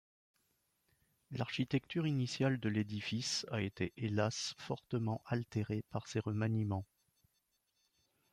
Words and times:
L'architecture 1.29 2.07
initiale 2.07 2.59
de 2.59 2.69
l'édifice 2.69 3.45
a 3.51 3.61
été 3.61 3.93
hélas 3.97 4.55
fortement 4.57 5.21
altérée 5.27 5.83
par 5.91 6.07
ces 6.07 6.19
remaniements. 6.19 6.87